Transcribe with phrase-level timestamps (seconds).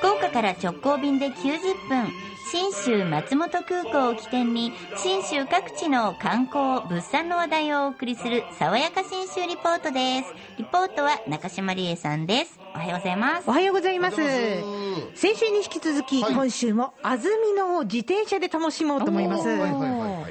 [0.00, 2.08] 福岡から直行便で90分
[2.50, 10.34] 信州松本空港を起点に信州各地の観光物産の話題をお送りする爽やか信州リポートです。
[10.56, 12.58] リポートは中島理恵さんです。
[12.74, 13.44] おはようございます。
[13.46, 14.20] おはようございます。
[14.20, 15.20] ます。
[15.20, 16.34] 先週に引き続き、はい。
[16.34, 19.46] 今週も安曇野を自転車で楽しもうと思います。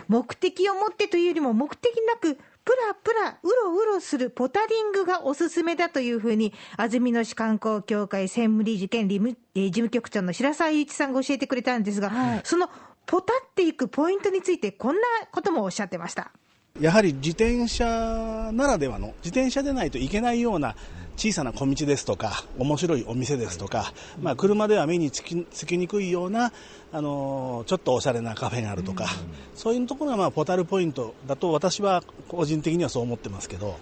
[0.10, 2.38] 目的を持ってというよりも目的なく
[2.70, 9.20] プラプラうろうろするポタリングがおすすめだというふうに安曇野市観光協会専務理事兼事
[9.56, 12.70] 務局長の白沢祐一さんが教えてくれたんですが、はいその
[13.08, 15.02] ポタっていくポイントについてこんな
[15.32, 16.32] こともおっしゃってました。
[16.80, 20.76] やはり自転車ならではの自転車でないといけないような
[21.20, 23.92] 小さな小道ですとか面白いお店ですとか、
[24.22, 26.54] まあ、車では目につきつきにくいような、
[26.94, 29.08] あのーちょっとおしゃれなカフェがあるとか、
[29.54, 33.78] そういうところがまあポタルポイントだと私は個人的にはそう思ってますけど。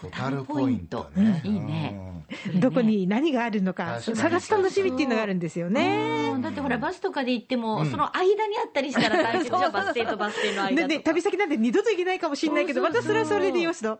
[0.00, 1.42] ポタルポイントね。
[1.44, 2.19] いいね
[2.60, 6.32] どこに何があるのか、探す楽しみっていうのがあるんですよね。
[6.40, 13.98] だってほらバスとかで行っても、その間にあったりしたら大丈夫バス停とバス停の間旅先なんて二度と行けないかもしれないけど、またそれはそれでよしと。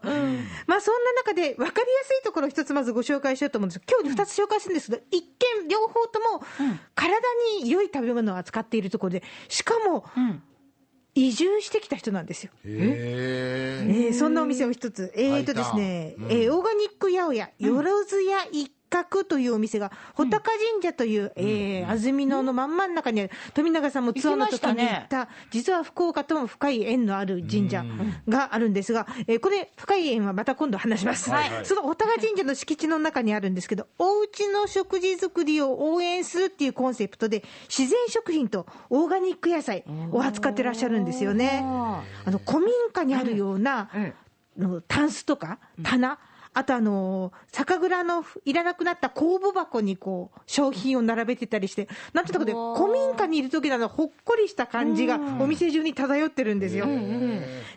[0.66, 3.68] まあそんな中で分かりやすいところを一つまずご紹介しようと思う。
[3.68, 3.70] ん。
[3.70, 6.42] です今日二つ紹介するんですけど、一見両方とも
[6.94, 7.18] 体
[7.60, 10.42] に良い食べ物を扱っているところで、しかもうん
[11.14, 12.52] 移住してきた人なんですよ。
[12.64, 16.24] へえーそんなお店を一つ、えーとですね、うん。
[16.32, 27.84] えーオーガニック八百屋、よろず屋一角というお店が、穂高神社という、えー安曇野の真ん真ん中にある、富永さんもツアーの時に行った、実は福岡とも深い縁のある神社
[28.28, 31.30] があるんですが、えーこれ、深い縁はまた今度話します。
[31.30, 31.50] はい。
[31.50, 31.64] はい。
[31.64, 41.62] その穂高神社の敷地の中にあるんですけど、おうちの食事作りを応援するっていうコンセプトで、自然食品とオーガニック野菜を扱ってらっしゃるんですよね。
[41.64, 43.88] あの古民家にあるような、
[44.58, 46.18] のタンスとか棚、
[46.52, 56.86] あとあの酒蔵のいらなくなった酵母箱にこう商品を並べてたりして、なんていうのかね、おー古民家にいる時などほっこりした感じがお店中に漂ってるんですよ。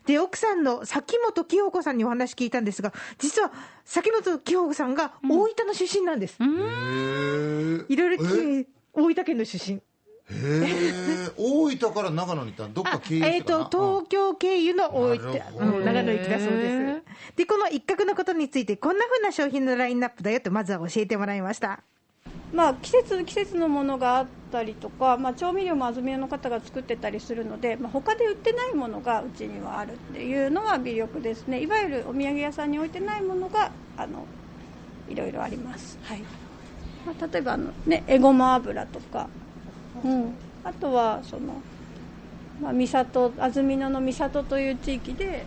[0.06, 3.52] で、奥さんの崎本清子さんにお話聞いたんですが、実は
[3.86, 6.38] 崎本清子さんが大分の出身なんです。
[6.42, 6.56] いろ
[7.88, 9.82] いろえ聞い大分県の出身。
[10.34, 11.32] へえ。
[11.38, 12.74] 大分から長野に行ったの？
[12.74, 13.66] どっか経由えっ、してかな？
[13.66, 17.36] と、東京経由の大分、うん長野行きだそうです。
[17.36, 21.80] で、この一角のことについて、こんなふうな商品のラインナップだよと、まずは教えてもらいました。
[22.54, 31.62] まあ、季節季節のものがあったりとか、まあ、調味料も安曇野の方が作ってたりするので、まあ、他で売ってないものがうちにはあるっていうのは魅力ですね。
[31.62, 34.26] いわゆるお土産屋さんに置いてないものがあの
[35.10, 36.20] いろいろあります、はい。
[37.08, 39.28] まあ、例えばあの、ね、エゴマ油とか、
[40.04, 40.34] うん、
[40.64, 41.62] あとはその、
[42.62, 45.46] まあ、三郷安曇野の三郷という地域で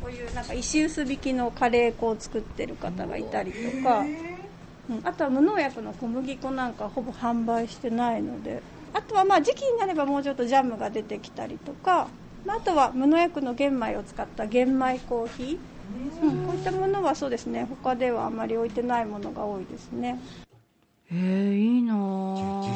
[0.00, 4.00] こういうなんか石臼引きのカレー粉を作ってる方がいたりとか。
[4.00, 5.00] うん。
[5.04, 8.62] あとは無農薬の小麦粉なんかほぼ販売してないので。
[8.92, 12.08] あとはまあ時期になればもうちょっとジャムが出てきたりとか、
[12.44, 17.66] まあ、あとは無農薬の玄米を使った玄米コーヒー、うん、こういったものはそうですね。
[17.68, 20.18] 他ではあまり置いてないものが多いですね。
[21.12, 21.69] えー、い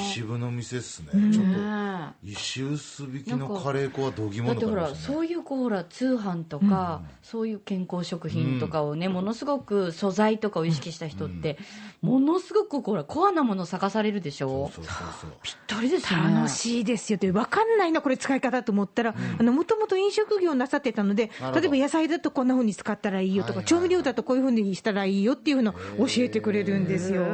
[0.04, 1.20] 渋の店っすね。
[1.20, 2.30] ねちょっとえ。
[2.30, 4.74] 石臼引きのカレー粉はどぎもだってほ。
[4.74, 11.58] らそういうこうほら通販とか、そういう健康食品とかをね、ものすごく素材とかを意識した人って、
[12.02, 14.70] ものすごくこうほらコアなものを探されるでしょ？
[14.74, 15.30] そうそうそう。
[15.42, 16.34] ぴったりですよね。
[16.34, 17.16] 楽しいですよ。
[17.16, 23.80] って、分かんないな、これ使い方と思ったら、もともと飲食業なさってたので例えば野菜だとこんなふうに使ったらいいよとか、はいはいはい。
[23.80, 27.24] 調味料だとこういうふうにしたらいいよっていうのを教えてくれるんですよ。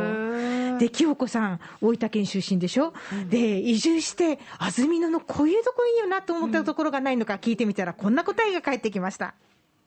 [0.80, 2.94] で、清子さん、大分県出身でしょ、
[3.28, 9.34] で、移住して、安曇野のこういうとこいいよなと思ったところがないのか聞いてみたら、こんな答えが返ってきました。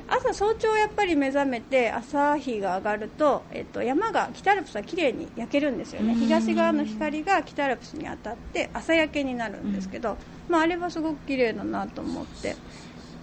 [0.08, 6.14] 朝早朝やっぱり目覚めて朝日が上がると、えっと、山が北アルプスは綺麗に焼けるんですよね。
[6.14, 10.18] 東側の光が北アルプスに当たって朝焼けになるんですけど、
[10.50, 12.56] まあ、あれはすごく綺麗だなと思って、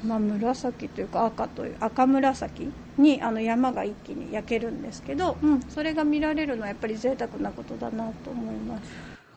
[0.04, 8.82] まあ、紫というか赤という赤紫にあの山が一気に焼けるんですけど、うん、それが見られるのはやっぱり贅沢なことだなと思います。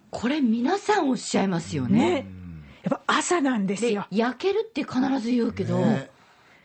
[0.09, 1.99] これ皆さんおっしゃいますよね。
[1.99, 2.25] ね。
[2.83, 4.05] やっぱ朝なんですでよ。
[4.11, 6.09] 焼けるって必ず言うけど、ね。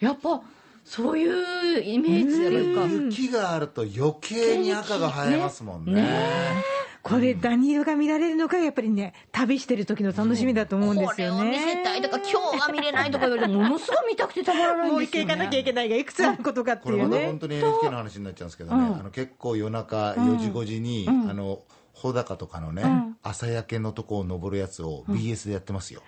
[0.01, 0.43] やっぱ
[0.85, 6.03] そういうイメージというか、雪があると余計に赤が映えますもんね。
[6.03, 6.78] ね
[7.09, 11.39] これ、何色が見られるのが、やっぱりね、旅してる時の楽しみだと思うんですよね。
[11.39, 17.03] これを見せたいとか今日は見れないとか言われてものすごい見たくてたまらないんもうですよ、ね、一回行かなきゃいけないが、いくつあることかっていうね。
[17.05, 17.39] これまた本。
[17.39, 21.61] 当に NHK の話になっちゃうんですけどね、あの結構夜中4時5時に、あの
[21.95, 22.85] 穂高とかのね、
[23.23, 26.03] 朝焼けのとこを登るやつを BS でやってますよ、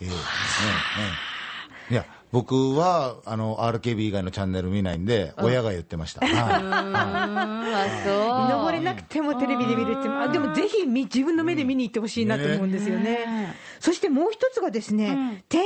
[0.00, 0.08] ええ。
[0.08, 0.22] ですね、
[1.90, 1.94] ええ。
[1.94, 6.20] いや僕はあの RKB 以外のチャンネル見ないんで、親が言ってました。
[6.26, 6.34] はい。
[6.34, 8.46] あそう。
[8.46, 13.54] 見登れなくてもテレビで見るってあでもぜひみ自分の目で見に行ってほしいなと思うんですよね。
[13.80, 15.62] そしてもう一つがですね、天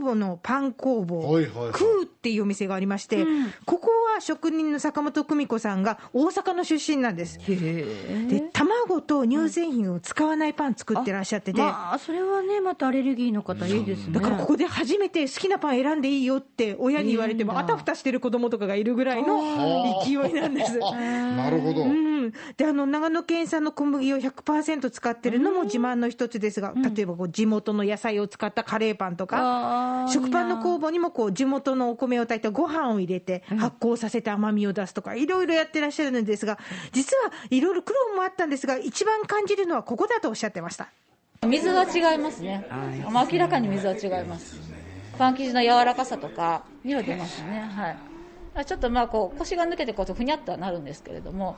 [0.00, 1.72] 工房のパン工房、はいはいはい。
[1.72, 3.24] クーっていうお店がありまして、
[3.66, 7.38] ここは職人の坂本久美子さんが大阪の出身なんです。
[7.38, 14.14] で卵と乳製品を使わないパン作ってらっしゃってて、まあそれはねまたアレルギーの方いいですね。
[14.14, 20.78] だからここで初めて好きなパン選んでいいよって親に言われても、あたふたしてる子供とかがいるぐらいの勢いなんです。
[20.78, 21.82] なるほど。
[21.82, 22.09] うん、
[22.56, 36.58] であの長野県産の小麦を100%使ってるのも自慢の一つですが、例えばこう地元の野菜を使ったカレーパンとか、食パンの工房にもこう地元のお米を炊いたご飯を入れて発酵させて甘みを出すとか、いろいろやってらっしゃるんですが、
[36.92, 40.88] 実はいろいろ苦労もあったんですが、一番感じるのはここだとおっしゃってました。
[41.46, 42.66] 水は違いますね、
[43.10, 44.60] まあ、明らかに水は違います、
[45.18, 47.60] パン生地の柔らかさとかには出ますね、
[48.54, 51.56] はい、ちょっとまあこう腰が抜けてこうふにゃっとはなるんですけれども、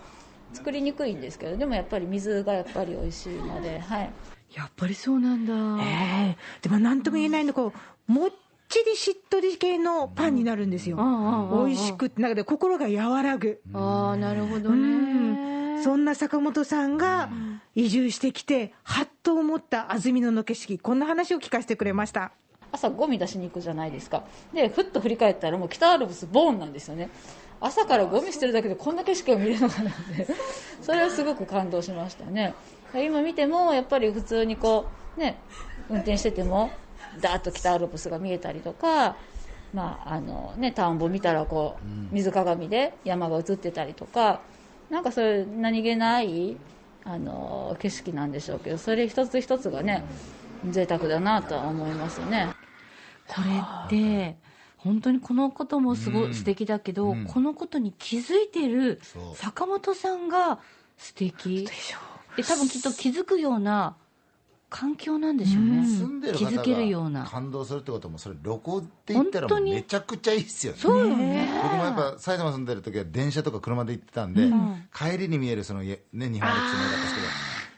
[0.53, 4.11] 作りにくいんですけど、でもやっぱり水がやっぱり美味しいので、はい、
[4.55, 5.55] やっぱりそうなんだ。
[5.83, 6.37] ええ。
[6.63, 7.73] でもなんとも言えないのこ
[8.09, 8.31] うもっ
[8.69, 15.77] ちりしっとり系のパンになるんですよ、んうんうんうん美味しくって中で心が和らぐ、ああなるほどうん。
[15.77, 17.29] ねそんな坂本さんが
[17.75, 22.31] 移住してきてはっと思った安曇野の景色こんな話を聞かせてくれました
[22.73, 27.11] 朝、ゴミ出しに行くじゃないですか、でふっと振り返ったら、もう北アルプス、ボーンなんですよね。
[27.61, 30.27] 朝からゴミ捨てるだけでこんな景色が見れるのかなって、
[30.83, 32.55] それはすごく感動しましたね。
[32.95, 34.87] 今見ても、やっぱり普通にこ
[35.17, 35.39] う、ね、
[35.89, 36.71] 運転してても、
[37.21, 39.17] だーっと北アルプスが見えたりとか、
[39.73, 44.41] まああのね、田んぼ見たらこう水鏡で山が映ってたりとか、
[44.91, 46.57] なんかそういう何気ない
[47.05, 50.05] あの景色なんでしょうけど、それ一つ一つがね、
[50.69, 52.52] 贅沢だなとは思いますね。
[53.29, 53.51] これ
[53.87, 54.37] って
[54.77, 59.01] 本当にこのこともすごい素敵だけど、このことに気づいてる
[59.35, 60.59] 坂本さんが
[60.99, 61.69] 素敵。
[62.37, 63.95] で多分きっと気づくような
[64.71, 67.25] 環境なんでしょうね、住んでる方気づけるような。
[67.25, 70.79] が感動するってこともそれ旅行って言ったらめちゃくちゃいいっすよね。
[70.81, 71.47] そうよね。
[71.63, 74.51] 僕もやっぱ埼玉住んでる時は電車とか車で行ってたんで、
[74.95, 77.27] 帰りに見えるその、ね、日本アルプスの映画だったんですけど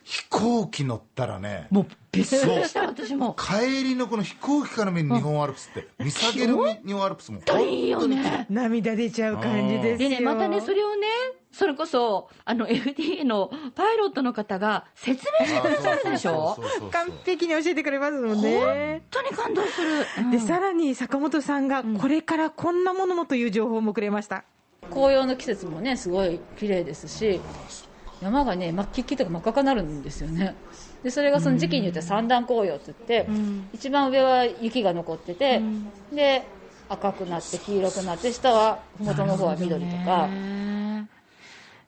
[0.04, 3.34] 飛行機乗ったらねもうびっくりした私も。
[3.34, 6.54] 帰りのこの飛行機から見る日本アルプスって見下げる
[6.86, 7.40] 日本アルプスも。
[7.48, 8.46] 本いいよね。
[8.50, 10.10] 涙出ちゃう感じですよ。
[10.10, 11.06] でねまたねそれをね
[11.50, 16.58] それこそあの FDA のパイロットの方が説明してくださるでしょ？
[16.90, 19.02] 完璧に教えてくれますもんね。
[19.10, 20.30] 本当に感動する、うん。
[20.30, 24.44] でさらに坂本さんがこれからこんなものもという情報もくれました、
[24.90, 27.40] 紅葉の季節もねすごい綺麗ですし
[28.22, 30.54] 山がね真っ黄々とか真っ赤くなるんですよね。
[31.02, 33.30] でそれがその時期によって三段紅葉って言って、
[33.72, 35.60] 一番上は雪が残ってて、
[36.12, 36.46] で
[36.88, 40.64] 赤くなって黄色くなって下は麓の方は緑とか、ね。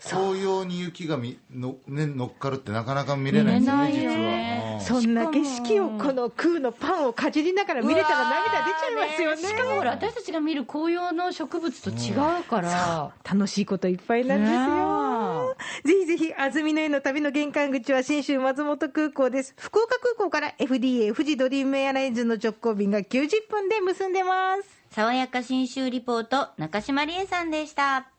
[0.08, 15.56] 紅葉に雪がみの、ね、乗っかるってなかなか見れないんですよね実ねは、そんな景色をこの空のパンをかじりながら見れたら涙出ちゃいますよねしかもほら私たちが見る紅葉の植物と違うから、楽しいこといっぱいなんですよ。
[15.84, 19.54] ぜひぜひ、安曇野への旅の玄関口は新州松本空港です。
[19.58, 24.62] 福岡空港から FDA 富士ドリームエアラインズの直行便が90分で結んでます。
[24.92, 28.15] 爽やか新州リポート中島理恵さんでした